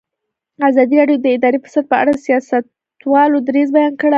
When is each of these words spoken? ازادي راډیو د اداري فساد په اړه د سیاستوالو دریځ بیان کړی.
ازادي 0.69 0.95
راډیو 0.99 1.19
د 1.23 1.27
اداري 1.35 1.57
فساد 1.65 1.85
په 1.91 1.95
اړه 2.01 2.11
د 2.13 2.19
سیاستوالو 2.27 3.37
دریځ 3.47 3.69
بیان 3.75 3.93
کړی. 4.01 4.09